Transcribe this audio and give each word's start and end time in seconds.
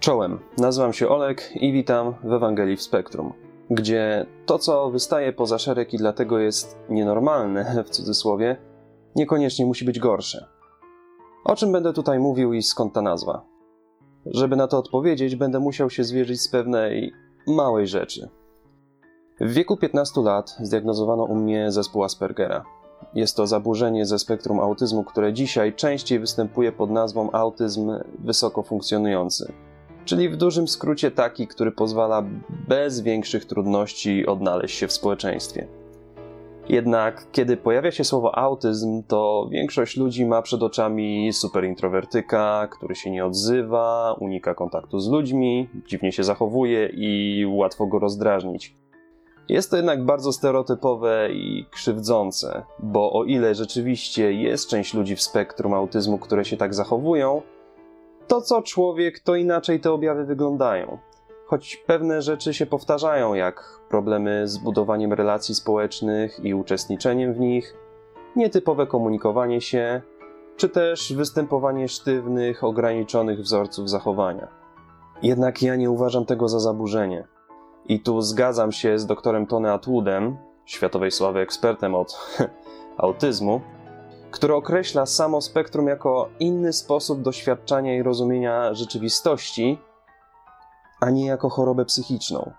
Czołem, 0.00 0.38
nazywam 0.58 0.92
się 0.92 1.08
Olek 1.08 1.50
i 1.54 1.72
witam 1.72 2.14
w 2.24 2.32
Ewangelii 2.32 2.76
w 2.76 2.82
Spektrum, 2.82 3.32
gdzie 3.70 4.26
to, 4.46 4.58
co 4.58 4.90
wystaje 4.90 5.32
poza 5.32 5.58
szereg 5.58 5.94
i 5.94 5.98
dlatego 5.98 6.38
jest 6.38 6.78
nienormalne, 6.88 7.74
w 7.86 7.90
cudzysłowie, 7.90 8.56
niekoniecznie 9.16 9.66
musi 9.66 9.84
być 9.84 9.98
gorsze. 9.98 10.46
O 11.44 11.56
czym 11.56 11.72
będę 11.72 11.92
tutaj 11.92 12.18
mówił 12.18 12.52
i 12.52 12.62
skąd 12.62 12.92
ta 12.92 13.02
nazwa? 13.02 13.44
Żeby 14.26 14.56
na 14.56 14.68
to 14.68 14.78
odpowiedzieć, 14.78 15.36
będę 15.36 15.60
musiał 15.60 15.90
się 15.90 16.04
zwierzyć 16.04 16.40
z 16.40 16.48
pewnej 16.48 17.12
małej 17.46 17.86
rzeczy. 17.86 18.28
W 19.40 19.52
wieku 19.52 19.76
15 19.76 20.20
lat 20.20 20.56
zdiagnozowano 20.60 21.24
u 21.24 21.34
mnie 21.34 21.72
zespół 21.72 22.04
Aspergera. 22.04 22.64
Jest 23.14 23.36
to 23.36 23.46
zaburzenie 23.46 24.06
ze 24.06 24.18
spektrum 24.18 24.60
autyzmu, 24.60 25.04
które 25.04 25.32
dzisiaj 25.32 25.74
częściej 25.74 26.18
występuje 26.18 26.72
pod 26.72 26.90
nazwą 26.90 27.30
autyzm 27.32 27.90
wysoko 28.18 28.62
funkcjonujący 28.62 29.52
czyli 30.08 30.28
w 30.28 30.36
dużym 30.36 30.68
skrócie 30.68 31.10
taki, 31.10 31.46
który 31.46 31.72
pozwala 31.72 32.24
bez 32.68 33.00
większych 33.00 33.44
trudności 33.44 34.26
odnaleźć 34.26 34.78
się 34.78 34.86
w 34.86 34.92
społeczeństwie. 34.92 35.66
Jednak 36.68 37.26
kiedy 37.32 37.56
pojawia 37.56 37.90
się 37.90 38.04
słowo 38.04 38.38
autyzm, 38.38 39.02
to 39.08 39.48
większość 39.50 39.96
ludzi 39.96 40.26
ma 40.26 40.42
przed 40.42 40.62
oczami 40.62 41.32
superintrowertyka, 41.32 42.68
który 42.70 42.94
się 42.94 43.10
nie 43.10 43.26
odzywa, 43.26 44.16
unika 44.20 44.54
kontaktu 44.54 45.00
z 45.00 45.08
ludźmi, 45.08 45.68
dziwnie 45.86 46.12
się 46.12 46.24
zachowuje 46.24 46.90
i 46.92 47.46
łatwo 47.46 47.86
go 47.86 47.98
rozdrażnić. 47.98 48.74
Jest 49.48 49.70
to 49.70 49.76
jednak 49.76 50.04
bardzo 50.04 50.32
stereotypowe 50.32 51.28
i 51.32 51.66
krzywdzące, 51.70 52.62
bo 52.78 53.12
o 53.12 53.24
ile 53.24 53.54
rzeczywiście 53.54 54.32
jest 54.32 54.68
część 54.68 54.94
ludzi 54.94 55.16
w 55.16 55.22
spektrum 55.22 55.74
autyzmu, 55.74 56.18
które 56.18 56.44
się 56.44 56.56
tak 56.56 56.74
zachowują, 56.74 57.42
to 58.28 58.40
co 58.40 58.62
człowiek, 58.62 59.20
to 59.20 59.34
inaczej 59.34 59.80
te 59.80 59.92
objawy 59.92 60.24
wyglądają. 60.24 60.98
Choć 61.46 61.76
pewne 61.76 62.22
rzeczy 62.22 62.54
się 62.54 62.66
powtarzają, 62.66 63.34
jak 63.34 63.80
problemy 63.88 64.48
z 64.48 64.58
budowaniem 64.58 65.12
relacji 65.12 65.54
społecznych 65.54 66.40
i 66.44 66.54
uczestniczeniem 66.54 67.34
w 67.34 67.40
nich, 67.40 67.74
nietypowe 68.36 68.86
komunikowanie 68.86 69.60
się, 69.60 70.02
czy 70.56 70.68
też 70.68 71.12
występowanie 71.12 71.88
sztywnych, 71.88 72.64
ograniczonych 72.64 73.40
wzorców 73.40 73.90
zachowania. 73.90 74.48
Jednak 75.22 75.62
ja 75.62 75.76
nie 75.76 75.90
uważam 75.90 76.24
tego 76.24 76.48
za 76.48 76.60
zaburzenie. 76.60 77.26
I 77.86 78.00
tu 78.00 78.20
zgadzam 78.20 78.72
się 78.72 78.98
z 78.98 79.06
doktorem 79.06 79.46
Tony 79.46 79.72
Atwoodem, 79.72 80.36
światowej 80.64 81.10
sławy 81.10 81.40
ekspertem 81.40 81.94
od 81.94 82.36
autyzmu, 82.98 83.60
który 84.30 84.54
określa 84.54 85.06
samo 85.06 85.40
spektrum 85.40 85.86
jako 85.86 86.28
inny 86.40 86.72
sposób 86.72 87.22
doświadczania 87.22 87.96
i 87.96 88.02
rozumienia 88.02 88.74
rzeczywistości, 88.74 89.78
a 91.00 91.10
nie 91.10 91.26
jako 91.26 91.48
chorobę 91.48 91.84
psychiczną. 91.84 92.52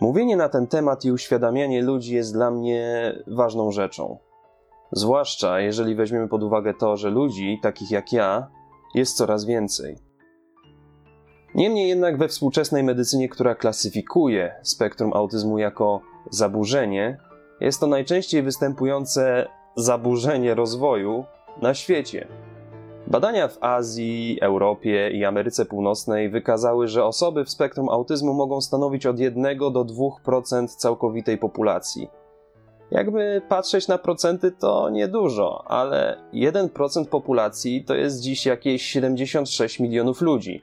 Mówienie 0.00 0.36
na 0.36 0.48
ten 0.48 0.66
temat 0.66 1.04
i 1.04 1.12
uświadamianie 1.12 1.82
ludzi 1.82 2.14
jest 2.14 2.32
dla 2.32 2.50
mnie 2.50 3.12
ważną 3.26 3.70
rzeczą. 3.70 4.18
Zwłaszcza 4.92 5.60
jeżeli 5.60 5.94
weźmiemy 5.94 6.28
pod 6.28 6.42
uwagę 6.42 6.74
to, 6.74 6.96
że 6.96 7.10
ludzi, 7.10 7.58
takich 7.62 7.90
jak 7.90 8.12
ja, 8.12 8.48
jest 8.94 9.16
coraz 9.16 9.44
więcej. 9.44 9.96
Niemniej 11.54 11.88
jednak 11.88 12.18
we 12.18 12.28
współczesnej 12.28 12.82
medycynie, 12.82 13.28
która 13.28 13.54
klasyfikuje 13.54 14.54
spektrum 14.62 15.12
autyzmu 15.12 15.58
jako 15.58 16.00
zaburzenie, 16.30 17.18
jest 17.60 17.80
to 17.80 17.86
najczęściej 17.86 18.42
występujące 18.42 19.48
zaburzenie 19.78 20.54
rozwoju 20.54 21.24
na 21.62 21.74
świecie. 21.74 22.28
Badania 23.06 23.48
w 23.48 23.58
Azji, 23.60 24.38
Europie 24.40 25.10
i 25.10 25.24
Ameryce 25.24 25.64
Północnej 25.64 26.30
wykazały, 26.30 26.88
że 26.88 27.04
osoby 27.04 27.44
w 27.44 27.50
spektrum 27.50 27.88
autyzmu 27.88 28.34
mogą 28.34 28.60
stanowić 28.60 29.06
od 29.06 29.18
1 29.18 29.58
do 29.58 29.84
2% 29.84 30.68
całkowitej 30.68 31.38
populacji. 31.38 32.08
Jakby 32.90 33.42
patrzeć 33.48 33.88
na 33.88 33.98
procenty, 33.98 34.52
to 34.52 34.90
niedużo, 34.90 35.64
ale 35.70 36.22
1% 36.34 37.04
populacji 37.04 37.84
to 37.84 37.94
jest 37.94 38.20
dziś 38.20 38.46
jakieś 38.46 38.82
76 38.82 39.80
milionów 39.80 40.20
ludzi, 40.20 40.62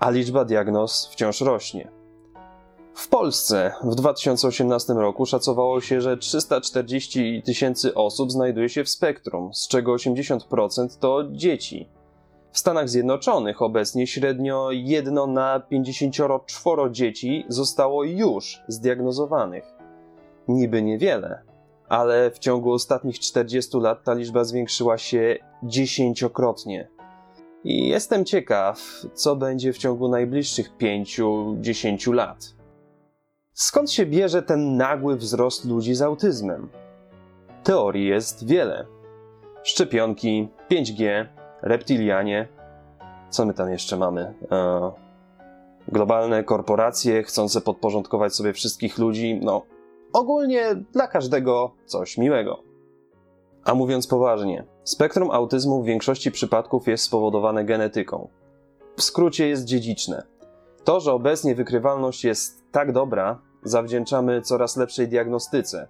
a 0.00 0.10
liczba 0.10 0.44
diagnoz 0.44 1.08
wciąż 1.12 1.40
rośnie. 1.40 2.01
W 3.02 3.08
Polsce 3.08 3.72
w 3.82 3.94
2018 3.94 4.92
roku 4.92 5.26
szacowało 5.26 5.80
się, 5.80 6.00
że 6.00 6.16
340 6.16 7.42
tysięcy 7.42 7.94
osób 7.94 8.32
znajduje 8.32 8.68
się 8.68 8.84
w 8.84 8.88
spektrum, 8.88 9.54
z 9.54 9.68
czego 9.68 9.94
80% 9.94 10.98
to 11.00 11.24
dzieci. 11.30 11.88
W 12.52 12.58
Stanach 12.58 12.88
Zjednoczonych 12.88 13.62
obecnie 13.62 14.06
średnio 14.06 14.68
1 14.72 15.32
na 15.32 15.60
54 15.60 16.82
dzieci 16.90 17.44
zostało 17.48 18.04
już 18.04 18.60
zdiagnozowanych. 18.68 19.64
Niby 20.48 20.82
niewiele, 20.82 21.42
ale 21.88 22.30
w 22.30 22.38
ciągu 22.38 22.72
ostatnich 22.72 23.18
40 23.18 23.76
lat 23.76 24.04
ta 24.04 24.14
liczba 24.14 24.44
zwiększyła 24.44 24.98
się 24.98 25.36
dziesięciokrotnie. 25.62 26.88
I 27.64 27.88
jestem 27.88 28.24
ciekaw, 28.24 29.02
co 29.14 29.36
będzie 29.36 29.72
w 29.72 29.78
ciągu 29.78 30.08
najbliższych 30.08 30.76
5-10 30.76 32.12
lat. 32.14 32.61
Skąd 33.54 33.90
się 33.90 34.06
bierze 34.06 34.42
ten 34.42 34.76
nagły 34.76 35.16
wzrost 35.16 35.64
ludzi 35.64 35.94
z 35.94 36.02
autyzmem? 36.02 36.68
Teorii 37.62 38.06
jest 38.06 38.46
wiele. 38.46 38.86
Szczepionki, 39.62 40.48
5G, 40.70 41.26
reptilianie. 41.62 42.48
Co 43.30 43.46
my 43.46 43.54
tam 43.54 43.70
jeszcze 43.70 43.96
mamy? 43.96 44.34
E, 44.52 44.90
globalne 45.88 46.44
korporacje 46.44 47.22
chcące 47.22 47.60
podporządkować 47.60 48.34
sobie 48.34 48.52
wszystkich 48.52 48.98
ludzi. 48.98 49.40
No, 49.42 49.62
ogólnie 50.12 50.74
dla 50.92 51.06
każdego 51.06 51.74
coś 51.86 52.18
miłego. 52.18 52.62
A 53.64 53.74
mówiąc 53.74 54.06
poważnie, 54.06 54.64
spektrum 54.84 55.30
autyzmu 55.30 55.82
w 55.82 55.86
większości 55.86 56.30
przypadków 56.30 56.88
jest 56.88 57.04
spowodowane 57.04 57.64
genetyką. 57.64 58.28
W 58.96 59.02
skrócie 59.02 59.48
jest 59.48 59.64
dziedziczne. 59.64 60.22
To, 60.84 61.00
że 61.00 61.12
obecnie 61.12 61.54
wykrywalność 61.54 62.24
jest 62.24 62.61
tak 62.72 62.92
dobra, 62.92 63.38
zawdzięczamy 63.62 64.42
coraz 64.42 64.76
lepszej 64.76 65.08
diagnostyce, 65.08 65.88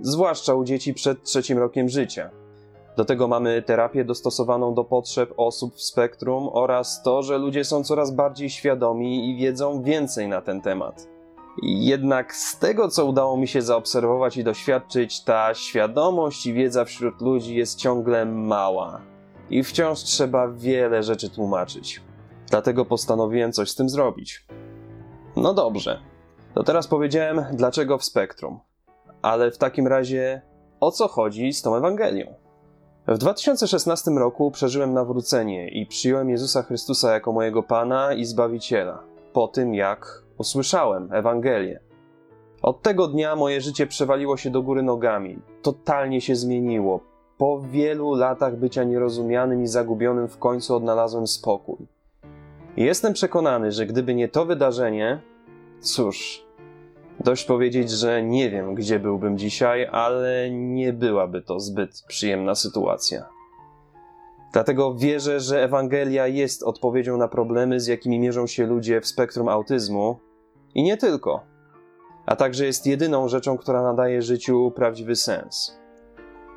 zwłaszcza 0.00 0.54
u 0.54 0.64
dzieci 0.64 0.94
przed 0.94 1.22
trzecim 1.22 1.58
rokiem 1.58 1.88
życia. 1.88 2.30
Do 2.96 3.04
tego 3.04 3.28
mamy 3.28 3.62
terapię 3.62 4.04
dostosowaną 4.04 4.74
do 4.74 4.84
potrzeb 4.84 5.34
osób 5.36 5.74
w 5.74 5.82
spektrum 5.82 6.48
oraz 6.52 7.02
to, 7.02 7.22
że 7.22 7.38
ludzie 7.38 7.64
są 7.64 7.84
coraz 7.84 8.10
bardziej 8.10 8.50
świadomi 8.50 9.30
i 9.30 9.36
wiedzą 9.36 9.82
więcej 9.82 10.28
na 10.28 10.40
ten 10.40 10.60
temat. 10.60 11.08
Jednak 11.62 12.34
z 12.34 12.58
tego, 12.58 12.88
co 12.88 13.04
udało 13.04 13.36
mi 13.36 13.48
się 13.48 13.62
zaobserwować 13.62 14.36
i 14.36 14.44
doświadczyć, 14.44 15.24
ta 15.24 15.54
świadomość 15.54 16.46
i 16.46 16.52
wiedza 16.52 16.84
wśród 16.84 17.20
ludzi 17.20 17.54
jest 17.54 17.78
ciągle 17.78 18.26
mała 18.26 19.00
i 19.50 19.62
wciąż 19.62 19.98
trzeba 19.98 20.48
wiele 20.48 21.02
rzeczy 21.02 21.30
tłumaczyć. 21.30 22.02
Dlatego 22.50 22.84
postanowiłem 22.84 23.52
coś 23.52 23.70
z 23.70 23.74
tym 23.74 23.88
zrobić. 23.88 24.46
No 25.36 25.54
dobrze, 25.54 26.00
to 26.54 26.62
teraz 26.62 26.86
powiedziałem, 26.86 27.44
dlaczego 27.52 27.98
w 27.98 28.04
spektrum. 28.04 28.60
Ale 29.22 29.50
w 29.50 29.58
takim 29.58 29.86
razie, 29.86 30.42
o 30.80 30.90
co 30.90 31.08
chodzi 31.08 31.52
z 31.52 31.62
tą 31.62 31.76
Ewangelią? 31.76 32.34
W 33.08 33.18
2016 33.18 34.10
roku 34.10 34.50
przeżyłem 34.50 34.92
nawrócenie 34.92 35.68
i 35.68 35.86
przyjąłem 35.86 36.30
Jezusa 36.30 36.62
Chrystusa 36.62 37.12
jako 37.12 37.32
mojego 37.32 37.62
Pana 37.62 38.14
i 38.14 38.24
Zbawiciela, 38.24 39.02
po 39.32 39.48
tym 39.48 39.74
jak 39.74 40.22
usłyszałem 40.38 41.12
Ewangelię. 41.12 41.80
Od 42.62 42.82
tego 42.82 43.08
dnia 43.08 43.36
moje 43.36 43.60
życie 43.60 43.86
przewaliło 43.86 44.36
się 44.36 44.50
do 44.50 44.62
góry 44.62 44.82
nogami, 44.82 45.38
totalnie 45.62 46.20
się 46.20 46.36
zmieniło. 46.36 47.00
Po 47.38 47.60
wielu 47.60 48.14
latach 48.14 48.56
bycia 48.56 48.84
nierozumianym 48.84 49.62
i 49.62 49.66
zagubionym 49.66 50.28
w 50.28 50.38
końcu 50.38 50.76
odnalazłem 50.76 51.26
spokój. 51.26 51.95
I 52.76 52.84
jestem 52.84 53.12
przekonany, 53.12 53.72
że 53.72 53.86
gdyby 53.86 54.14
nie 54.14 54.28
to 54.28 54.44
wydarzenie, 54.44 55.20
cóż, 55.80 56.46
Dość 57.20 57.44
powiedzieć, 57.44 57.90
że 57.90 58.22
nie 58.22 58.50
wiem, 58.50 58.74
gdzie 58.74 58.98
byłbym 58.98 59.38
dzisiaj, 59.38 59.88
ale 59.92 60.50
nie 60.50 60.92
byłaby 60.92 61.42
to 61.42 61.60
zbyt 61.60 62.04
przyjemna 62.08 62.54
sytuacja. 62.54 63.28
Dlatego 64.52 64.94
wierzę, 64.94 65.40
że 65.40 65.64
Ewangelia 65.64 66.26
jest 66.26 66.62
odpowiedzią 66.62 67.16
na 67.16 67.28
problemy, 67.28 67.80
z 67.80 67.86
jakimi 67.86 68.18
mierzą 68.18 68.46
się 68.46 68.66
ludzie 68.66 69.00
w 69.00 69.06
spektrum 69.06 69.48
autyzmu 69.48 70.18
i 70.74 70.82
nie 70.82 70.96
tylko, 70.96 71.44
a 72.26 72.36
także 72.36 72.66
jest 72.66 72.86
jedyną 72.86 73.28
rzeczą, 73.28 73.58
która 73.58 73.82
nadaje 73.82 74.22
życiu 74.22 74.72
prawdziwy 74.74 75.16
sens. 75.16 75.78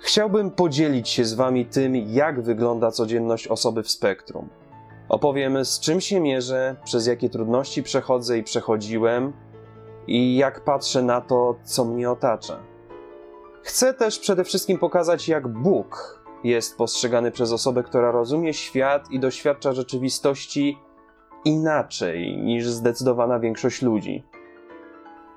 Chciałbym 0.00 0.50
podzielić 0.50 1.08
się 1.08 1.24
z 1.24 1.34
Wami 1.34 1.66
tym, 1.66 1.96
jak 1.96 2.40
wygląda 2.40 2.90
codzienność 2.90 3.48
osoby 3.48 3.82
w 3.82 3.90
spektrum. 3.90 4.48
Opowiem, 5.10 5.64
z 5.64 5.80
czym 5.80 6.00
się 6.00 6.20
mierzę, 6.20 6.76
przez 6.84 7.06
jakie 7.06 7.30
trudności 7.30 7.82
przechodzę 7.82 8.38
i 8.38 8.42
przechodziłem 8.42 9.32
i 10.06 10.36
jak 10.36 10.64
patrzę 10.64 11.02
na 11.02 11.20
to, 11.20 11.54
co 11.64 11.84
mnie 11.84 12.10
otacza. 12.10 12.58
Chcę 13.62 13.94
też 13.94 14.18
przede 14.18 14.44
wszystkim 14.44 14.78
pokazać, 14.78 15.28
jak 15.28 15.48
Bóg 15.48 16.20
jest 16.44 16.76
postrzegany 16.76 17.30
przez 17.30 17.52
osobę, 17.52 17.82
która 17.82 18.10
rozumie 18.10 18.54
świat 18.54 19.10
i 19.10 19.20
doświadcza 19.20 19.72
rzeczywistości 19.72 20.78
inaczej 21.44 22.36
niż 22.36 22.66
zdecydowana 22.66 23.38
większość 23.38 23.82
ludzi. 23.82 24.24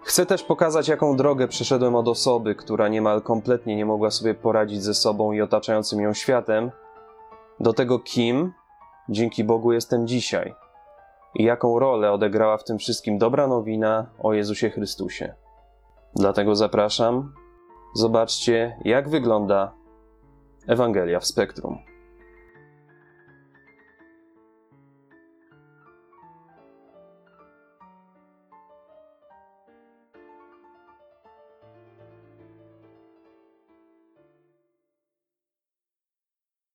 Chcę 0.04 0.26
też 0.26 0.44
pokazać, 0.44 0.88
jaką 0.88 1.16
drogę 1.16 1.48
przeszedłem 1.48 1.96
od 1.96 2.08
osoby, 2.08 2.56
która 2.56 2.88
niemal 2.88 3.22
kompletnie 3.22 3.76
nie 3.76 3.86
mogła 3.86 4.12
sobie 4.12 4.34
poradzić 4.34 4.84
ze 4.84 4.94
sobą 4.94 5.32
i 5.32 5.42
otaczającym 5.42 6.02
ją 6.02 6.14
światem, 6.14 6.72
do 7.60 7.74
tego, 7.74 8.00
kim 8.00 8.54
dzięki 9.10 9.44
Bogu 9.44 9.74
jestem 9.74 10.08
dzisiaj 10.08 10.56
i 11.36 11.44
jaką 11.44 11.80
rolę 11.80 12.12
odegrała 12.12 12.58
w 12.58 12.64
tym 12.64 12.78
wszystkim 12.78 13.18
dobra 13.18 13.48
nowina 13.48 14.06
o 14.20 14.34
Jezusie 14.34 14.70
Chrystusie. 14.70 15.34
Dlatego 16.16 16.56
zapraszam, 16.56 17.34
zobaczcie, 17.96 18.78
jak 18.86 19.10
wygląda 19.10 19.74
Ewangelia 20.68 21.20
w 21.20 21.26
spektrum. 21.26 21.93